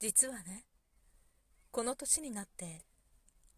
[0.00, 0.64] 実はね
[1.70, 2.82] この年になって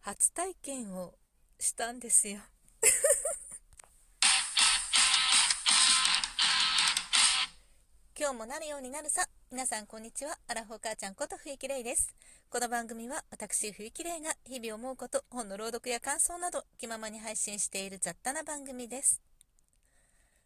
[0.00, 1.14] 初体験を
[1.58, 2.40] したんですよ。
[8.18, 9.28] 今日もなるようになるさ。
[9.50, 10.38] 皆さんこんにちは。
[10.48, 12.14] アラフォー母ちゃんこと冬木玲です。
[12.48, 19.20] この番組は私冬木玲が日々思うこと本の朗読や感想など気ままに配信している雑多な番組です。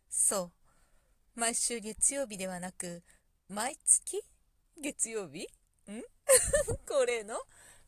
[0.09, 0.53] そ
[1.37, 1.41] う。
[1.41, 3.03] 毎週月曜日ではなく
[3.49, 4.23] 毎月
[4.81, 5.60] 月曜日？
[6.87, 7.41] 恒例の？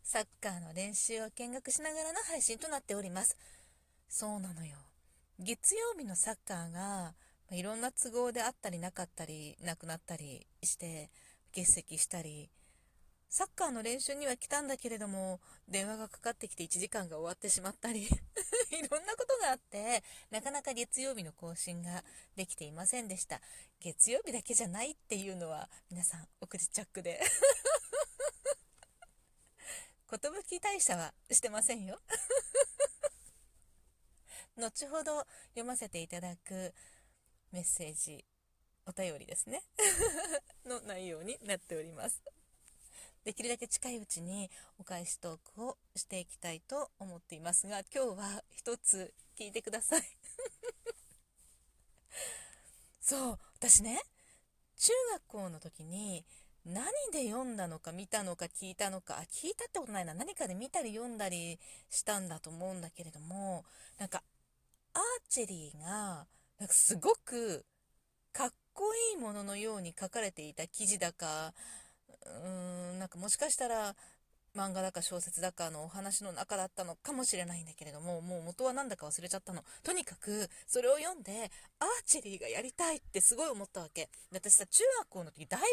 [0.02, 3.36] サッカーの練習を見学しながらの配信となっております。
[4.08, 4.76] そうなのよ。
[5.38, 7.14] 月曜日のサッカーが、
[7.50, 11.10] いろんな都合であったりなかったり、なくなったりして、
[11.54, 12.50] 欠席したり、
[13.28, 18.08] サッカーの練習には来たんだけれども、電話がかかってきて1時間が終わってしまったり、 い
[18.88, 22.04] ろんなことがあって、なかなか月曜日の更新が
[22.36, 23.40] できていませんでした。
[23.80, 27.22] 月曜日だけじゃないっていうのは、皆さん、送りチャックで
[30.18, 31.98] 寿大社はしてませんよ
[34.56, 36.74] 後ほど読ませていただく
[37.52, 38.24] メッセージ
[38.86, 39.62] お便りですね
[40.66, 42.22] の内容になっております
[43.24, 50.02] できるだけ近いうちにお返しトークをしていきたいと思っていますが今日は一つ聞いてください
[53.00, 54.00] そう私ね
[54.76, 56.24] 中学校の時に
[56.64, 60.14] 何で読んだのか見たのか聞いたのか、あ、聞いたってことないな。
[60.14, 61.58] 何かで見たり読んだり
[61.90, 63.64] したんだと思うんだけれども、
[63.98, 64.22] なんか、
[64.94, 66.26] アーチェリーが、
[66.58, 67.64] なんかすごく
[68.32, 71.52] かっこいいもののように書かれていた記事だか、
[72.26, 73.96] うーん、なんかもしかしたら
[74.56, 79.64] 漫画だか小説だかのお話の中だったのかもしれないんだけれども、もう元は何だか忘れちゃったの。
[79.82, 84.10] とにかく、それを読んで、アーチェリーがやりたいってすごい思ったわけ。
[84.30, 85.66] 私さ、中学校の時、だいぶ、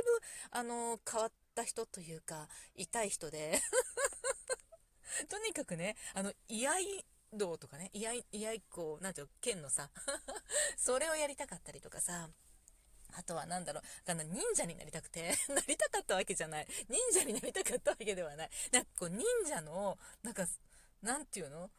[0.52, 3.62] あの、変わった人というか、痛い人で
[5.30, 6.72] とにかくね、あの、居合
[7.34, 9.90] 道とかね、居合、居合こう、なんていうの、剣のさ
[10.78, 12.30] それをやりたかったりとかさ、
[13.14, 16.68] あとは何だろう、あの、忍者になりたくて なりたかったわけじゃない。
[16.88, 18.50] 忍者になりたかったわけではない。
[18.72, 20.48] なんかこう、忍者の、なんか、
[21.02, 21.70] なんていうの？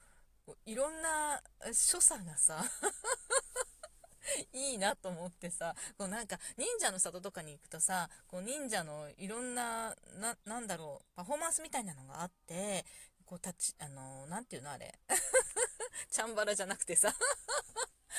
[0.66, 1.40] いろんな
[1.72, 2.64] 所作がさ
[4.52, 12.84] いいなと思ってさ、こうなんか、忍者の里とかに行くとさ、こう忍者のいろんな、な、なんだろう、パフォーマンスみたいなのがあって、
[13.24, 14.98] こう立ち、あのー、なんていうのあれ？
[16.10, 17.14] チャンバラじゃなくてさ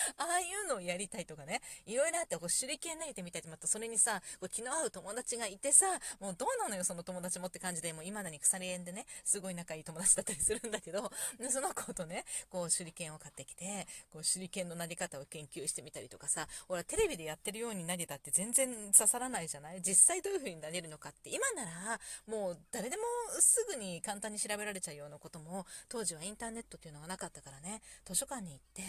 [0.18, 5.86] ああいうのをやりたいとかね、いろいろあって、こう、手裏剣投げてみたいとまたそれにさ、こう気の合う友達がいてさ、
[6.20, 11.12] もうどうなのよ、その友達もって感じで、もう今だに鎖園でね、すごい仲いい友達だったりするんだけど、
[11.52, 19.82] その子とね、こう、手裏剣を買ってきて、こう、手裏剣の投げ方を研究してみたりとかさ、ほら、テレビでやってるように投げたって全然刺さらないじゃない？
[19.82, 23.04] 実際どういう風に投げるのかって、今なら、もう誰でも
[23.40, 28.82] すぐに簡単に調べられちゃうようなことも、当時はインターネットっていうのがなかったからね、図書館に行って、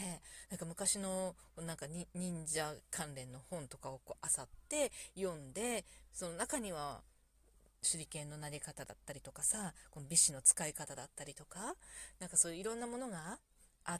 [0.50, 1.34] なんか昔の、の
[1.66, 7.00] なんか忍者関連の本とかをこう漁って読んでその中には
[7.82, 11.74] 手裏剣の投げ方だったりとかさこの美子の使い方だったりとか
[12.20, 13.38] なんかそういういろんなものが
[13.84, 13.98] あ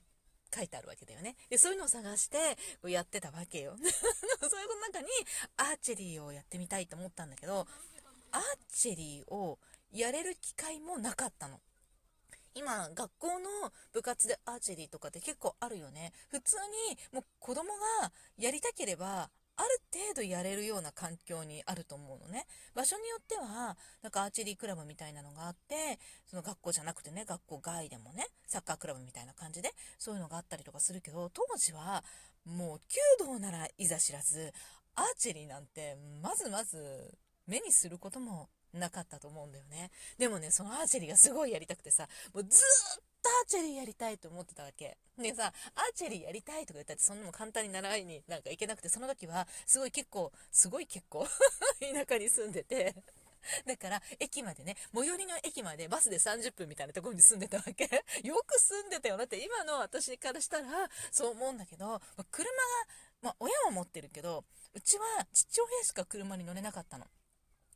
[0.54, 1.34] 書いてあるわけだよね。
[1.48, 3.74] でそういうのを探してやってたわけよ。
[3.80, 5.08] そういうの中に
[5.56, 7.66] アーチェリーをやってみたいと思ったんだけど
[8.32, 9.58] アーチェリーを
[9.90, 11.60] やれる機会もなかったの。
[12.54, 16.12] 今、学校の部活でアーチェリーとかって結構あるよね。
[16.28, 16.56] 普通
[16.90, 17.70] に、もう子供
[18.00, 22.46] がやりたければ、ある程度やれるような環境にあると思うのね。
[22.74, 32.02] 場所によっては、なんかアーチェリークラブみたいなのがあって、その学校じゃなくてね、学校外でもね、サッカークラブみたいな感じで、そういうのがあったりとかするけど、当時は、
[32.44, 32.80] もう
[33.18, 34.52] 弓道ならいざ知らず、
[34.94, 39.90] アーチェリーなんて、まずまず目にすることもなかったと思うんだよね。
[40.18, 44.96] でもね、そのアーチェリーがすごいやりたくてさ、もうずっとアーチェリーやりたいと思ってたわけ。
[45.18, 51.26] でさ、アーチェリーやりたいとか言ったってそんなも簡単に習いになんか行けなくて、その時はすごい結構、すごい結構
[51.80, 52.94] 田舎に住んでて
[53.66, 57.84] だから、駅までね、最寄りの駅までバスで30分みたいなところに住んでたわけ。
[58.22, 59.16] よく住んでたよ。
[59.16, 62.00] だって今の私からしたらそう思うんだけど、
[62.30, 62.58] 車が、
[63.20, 64.44] まあ親は持ってるけど、
[64.74, 67.06] うちは父親しか車に乗れなかったの。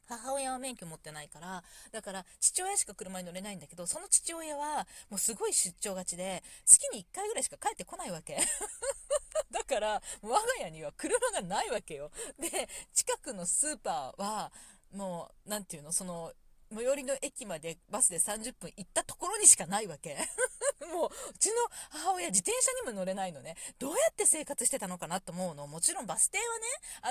[0.09, 1.63] 母親は免許持ってないから、
[1.93, 8.39] だから父親しか車に乗れないんだけど、その父親はもうすごい出張がちで、月に1回ぐらいしか帰ってこないわけ。
[9.51, 12.11] だから、我が家には車がないわけよ。
[12.39, 14.53] で、近くのスーパーは、
[14.93, 16.33] もう、なんていうの、その、
[16.75, 20.17] 最寄りの駅までバスで30分行ったところにしかないわけ。
[20.93, 21.55] もう、うちの
[21.91, 23.57] 母親自転車にも乗れないのね。
[23.79, 25.67] どうやって生活してたのかなと思うの。
[25.67, 26.45] もちろんバス停は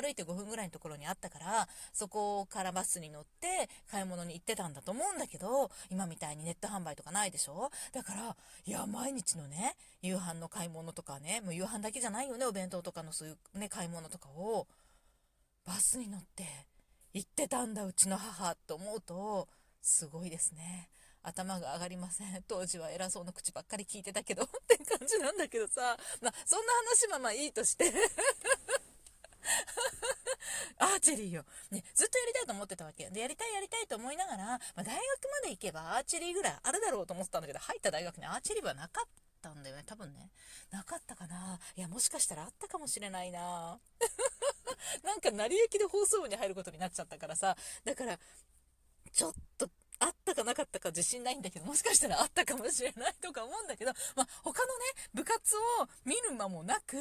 [0.01, 7.69] ね、歩いて5分ぐらいのところにあったから、そこからバスに乗って買い物に行ってたんだと思うんだけど、今みたいにネット販売とかないでしょ？
[7.91, 14.67] だから、いや、毎日のね、夕飯の買い物とかね、もう夕飯だけじゃないよね、お弁当とかのそういうね、買い物とかを、
[15.65, 16.45] バスに乗って
[17.15, 19.47] 行ってたんだ、うちの母と思うと、
[19.81, 20.89] すごいですね。
[21.23, 22.43] 頭が上がりません。
[22.45, 27.85] 当時は偉そうな口ばっかり聞いてたけど って感じなんだけどさ、まあ、そんな話はまあいいとして
[30.77, 31.45] アーチェリーよ。
[31.71, 33.09] ね、ずっとやりたいと思ってたわけ。
[33.09, 34.97] で、やりたいやりたいと思いながら、まあ、大学
[35.31, 39.07] まで行けばアーチェリーぐらいあるだろうと思ってたんだけど、入った大学にアーチェリーはなかっ
[39.41, 39.83] たんだよね。
[39.85, 40.31] 多分ね。
[40.69, 41.61] なかったかな。
[41.77, 43.79] いや、もしかしたらあったかもしれないな。
[45.03, 47.55] なんか成り行きで放送部に入ることになっちゃったからさ。
[47.83, 48.19] だから、
[49.11, 49.69] ちょっと
[49.99, 54.83] あったかなかったか自信ないんだけど、もしかしたらあったかもしれないとか思うんだけど、まあ、他のね、
[55.13, 56.97] 部活を見る間もなく、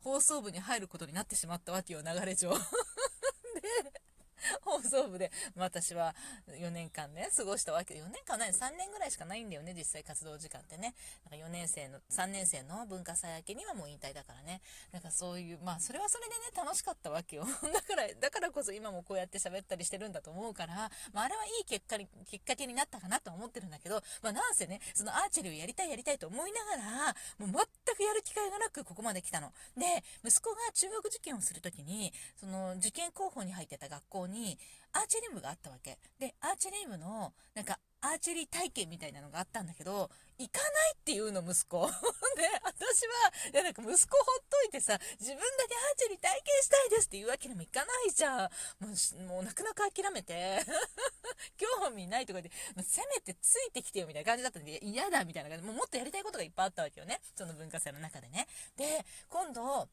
[0.00, 2.50] 放送部に入ることになってしまったわけよ、流れ上。
[3.54, 4.02] で、
[4.62, 6.14] 放送部で、私は
[6.48, 10.94] 4年間ね、過ごしたわけで、4年間ね、3年ぐらいしかないんだよね、実際活動時間ってね。
[11.30, 14.60] なんか4年生の、3年生の文化祭明けにはもう引退だからね。
[14.92, 17.44] なんかそういう、まあそれはそれでね、楽しかったわけよ。
[17.72, 29.52] だから、だからこそ今もこうやって喋ったりしてるんだと思うから、まああれはいい結果に、きっかけになったかなと思ってるんだけど、まあなんせね、そのアーチェリーをやりたいやりたいと思いながら、もう全くやる機会がなくここまで来たの。
[29.76, 34.58] で、息子が中学受験をするときに、その受験候補に入ってた学校に、に
[34.92, 35.98] アーチェリー部があったわけ。
[36.18, 41.86] で、アーチェリー部の、なんか、アーチェリー体験みたいなのがあったんだけど、行かないっていうの、息子。
[42.36, 48.50] で、私は、いや、なんか息子ほっといてさ、自分だけアーチェリー体験したいですっていうわけにもいかないじゃん。
[48.80, 50.60] もう、もう泣く泣く諦めて、
[51.56, 52.50] 興味ないとかで、
[52.84, 57.20] せめてついてきてよみたいな感じだったんで、嫌だみたいな感じで、もうもっとやりたいことがいっぱいあったわけよね。
[57.36, 58.48] その文化祭の中でね。
[58.76, 59.88] で、今度、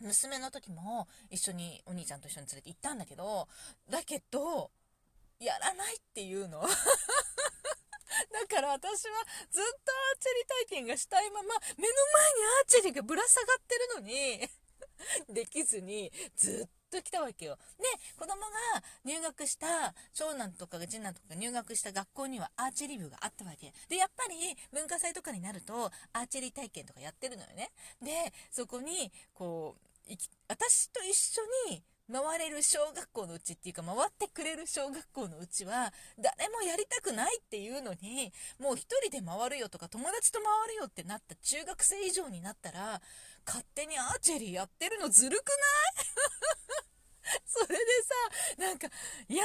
[0.00, 3.48] 娘の時も一緒にお兄ちゃんと一緒に連れて行ったんだけど、
[3.90, 4.70] だけど、
[5.40, 6.60] やらないっていうの。
[8.32, 14.48] だから私はずっとアーチェリー体験がしたいまま、目の前にアーチェリーがぶら下がってるのに
[15.28, 17.58] できずに、ずっと来たわけよ。
[17.78, 17.84] で、
[18.16, 23.72] 子供が入学した、長男とか次男とか入学した学校にはアーチェリー部があったわけ。
[23.88, 27.70] で、やっぱり文化祭とかになると、アーチェリー体験とかやってるのよね。
[28.02, 29.87] で、そこに、こう、
[30.48, 43.02] 私と一緒に回れる小学校のうちっていうか回ってくれる小学校のうちは誰もやりたくないっていうのにもう一人で回るよとか友達と回るよってなった中学生以上になったら
[43.46, 45.54] 勝手にアーチェリーやってるのずるくな
[47.34, 47.40] い？
[47.44, 47.74] それで
[48.56, 48.88] さなんか
[49.28, 49.44] いや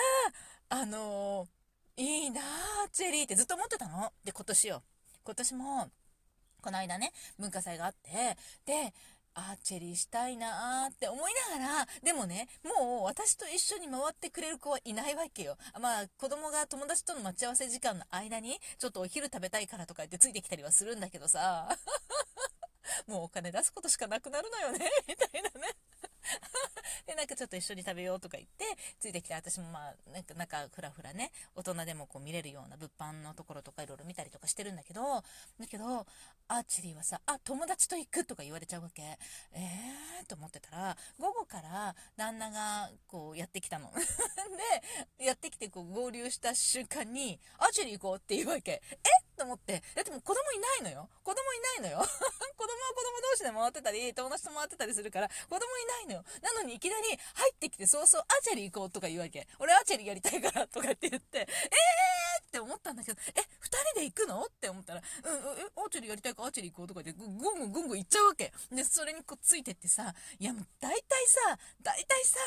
[0.69, 2.42] あのー、いいな
[2.83, 4.13] アーチェリーってずっと思ってたの？
[4.24, 4.83] で今年よ。
[5.25, 5.92] 今年も
[6.62, 8.94] この間ね文化祭があってで
[9.36, 15.58] アーチェリーしたいなーって思いながら、でもね、もう私と一緒に回ってくれる子はいないわけよ。
[15.80, 21.68] まあ、子供が友達との待ち合わせ時間の間に、ちょっとお昼食べたいからとか言ってついてきたりはするんだけどさ、
[23.08, 25.76] もうお金出すことしかなくなるのよね、 みたいなね。
[27.06, 28.66] で、なんかちょっと一緒に食べようとか言って、
[29.00, 35.22] ついてきて、私もまあ、なんか、なんか、ふらふらね、大人でもこう見れるような物販のところとかいろいろ見たりとかしてるんだけど、
[35.60, 36.06] だけど、
[36.48, 39.02] アーチェリーはさ、あ、友達と行くとか言われちゃうわけ。
[39.54, 40.25] えー？
[40.28, 43.92] と思ってたら、午後から旦那がこうやってきたの。
[45.18, 48.82] で、やってきてこう合流した瞬間に、アーチェリー行こうって言うわけ。
[48.92, 48.98] え？
[49.36, 49.82] と思って。
[49.96, 51.10] だってもう子供いないのよ。
[51.24, 52.06] 子供いないのよ。
[52.56, 53.12] 子供は子供
[53.44, 56.24] で回ってたり、友達と回ってたりするから、子供いないのよ。
[56.42, 59.48] なのにいきなり入ってきて、そうそう、アーチェリー行こうとか言うわけ。
[59.60, 61.46] 俺アーチェリーやりたいからとかって言って、えー
[62.44, 64.44] って思ったんだけど、え、二人で行くの？
[64.44, 68.54] って思ったら、うん、え、アーチェリーやりたいかアーチェリー行こうとか言って、ぐんぐんぐんぐん行っちゃうわけ。
[68.72, 72.40] で、それにこうついてってさ、いやもう大体さ、大体さ、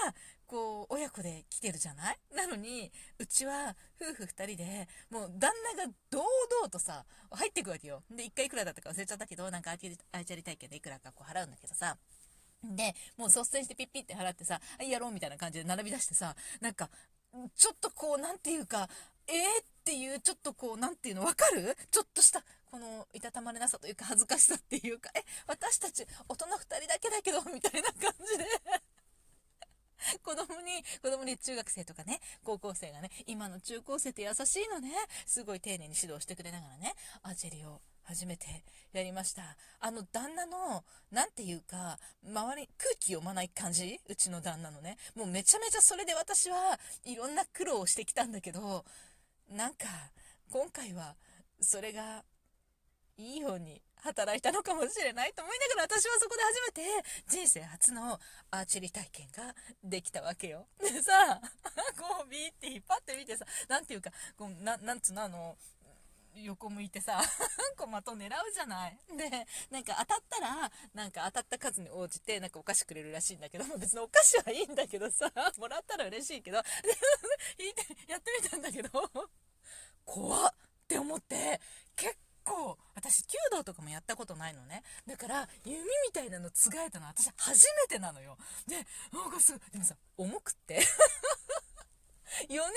[0.47, 2.19] こう、親子で来てるじゃない？
[2.35, 8.03] なのに、うちは夫婦二人で、もう旦那が堂々とさ、入っていくわけよ。
[8.11, 11.99] で、一回いくらだったか忘れちゃったけど、なんかアーチェリ体験でいくらかこう払うんだけどさ、
[12.63, 16.91] で、もう率先してピッピって払ってさ、はい、やろうみたいな感じで並び出してさ、なんか、
[17.55, 18.89] ちょっとこう、なんていうか、
[19.27, 21.77] えーっていう、ちょっとこう、なんていうの、わかる？
[21.91, 28.13] ちょっとした、この、いたたまれなさというか、恥ずかしさっていうか、え、私たち、大人2人だけだけど、みたいな感
[30.77, 34.91] に、子供に中学生とかね、高校生がね、今の中高生って優しいのね、
[35.27, 38.47] すごい丁寧に指導してくれながらね、アーチェリーを初めて
[38.93, 39.57] やりました。
[39.81, 44.01] あの旦那の、なんていうか、周り、空気読まない感じ？
[44.09, 44.97] うちの旦那のね。
[45.15, 48.85] もうめちゃめちゃそれで私はいろんな苦労をしてきたんだけど、
[49.51, 49.87] なんか、
[50.51, 51.17] 今回は、
[51.61, 52.23] それが、
[53.19, 56.83] いいように働いたのかもしれないと思いながら私はそこで初めて
[57.29, 58.19] 人生初の
[58.51, 60.67] アーチェリー体験ができたわけよ。
[60.81, 61.41] で さ、
[61.99, 65.57] こうビーって引っ張ってみてさ、なんていうか、こうななんつうのあの、
[66.35, 67.21] 横向いてさ、
[67.77, 68.99] こう的狙うじゃない。
[69.17, 76.63] で、なんか当たったら、なんか当たった数に応じて、なんかお菓子くれるらしいんだけど、別にお菓子はいいんだけどさ、もらったら嬉しいけど、
[77.59, 79.11] 引いて、やってみたんだけど、
[80.05, 80.55] 怖っ
[80.87, 81.61] って思って、
[81.97, 82.17] 結
[82.47, 84.83] 構、私、弓道とかもやったことないのね。
[85.07, 88.39] だから、弓みたいなのつがえたの私初めてなのよ。
[88.67, 88.77] で、
[89.13, 90.81] なんかすでもさ、重くって
[92.45, 92.73] 4年ぐらい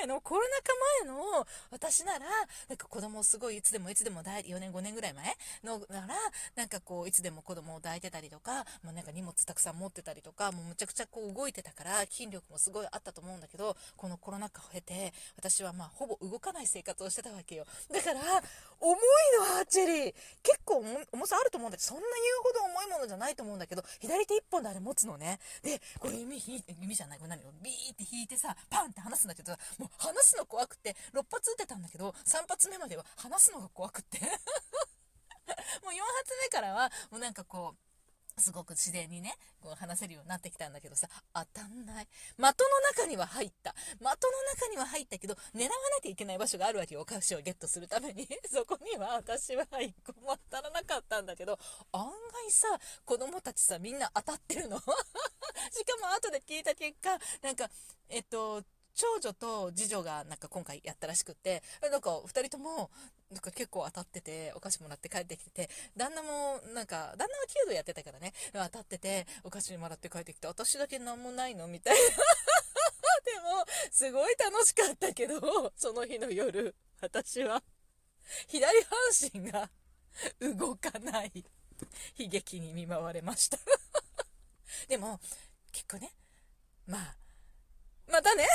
[0.00, 0.72] 前の、コロナ禍
[1.04, 2.26] 前の私なら、
[2.68, 6.14] なんか子供をすごいいつでもいつでも抱いて、4年5年ぐらい前のなら、
[6.56, 17.66] なんかこう、いつでも子供を抱いてたりとか、もうなんか荷物たくさん持ってたりとか、もうむちゃくちゃこう動いてたから、筋力もすごいあったと思うんだけど、このコロナ禍を経て、私はまあほぼ動かない生活をしてたわけよ。
[17.90, 18.20] だから、
[18.80, 18.96] 重い
[19.50, 20.14] の、アーチェリー。
[20.42, 25.38] 結構重さあると思うんだけど、そんな言うほど重いものじゃないと思うんだけど、左手1本であれ持つのね。
[25.62, 27.40] で、これ弓引いて、弓じゃない、これ何？
[27.62, 34.20] ビーって引いてさ、パンって話すんだけど、もう話すの怖くて、6発撃てたんだけど、3発目までは話すのが怖くって。
[35.82, 37.89] もう4発目からは、もうなんかこう、
[38.40, 42.06] すごく自然にね、こう話せるようになってきたんだけどさ、当たんない。
[42.06, 42.44] 的の
[42.96, 43.72] 中には入った。
[43.72, 44.08] 的の
[44.56, 47.02] 中には入ったけど、狙わなきゃいけない場所があるわけよ。
[47.02, 48.26] お菓子をゲットするために。
[48.52, 51.58] そこには私は一個も当たらなかったんだけど、
[51.92, 52.68] 案外さ、
[53.04, 54.78] 子供たちさ、みんな当たってるの。
[54.80, 57.70] しかも後で聞いた結果、なんか、
[58.08, 62.90] えっと、長女と次女がなんか今回やったらしくって、なんか2人とも
[63.30, 67.28] なんか結構当たってて、お菓子もらって帰ってきてて、旦那もなんか、旦那は
[67.64, 72.00] 弓道やってたからね、当たってて、お菓子もらって帰ってきて、私だけ何もないのみたいな。
[73.24, 77.62] でも、すごい楽しかったけど、その日の夜、私は、
[78.48, 78.98] 左半
[79.32, 79.70] 身が
[80.40, 81.44] 動かない。
[82.18, 83.58] 悲劇に見舞われました。
[84.88, 85.20] でも、
[85.72, 86.12] 結構ね、
[86.86, 87.16] まあ、
[88.10, 88.46] またね。